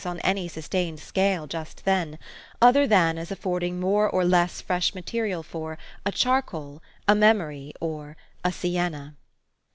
[0.03, 2.17] 99 on any sustained scale, just then,
[2.59, 5.77] other than as af fording more or less fresh material for"
[6.07, 9.13] a charcoal," ''a memory," or "a sienna.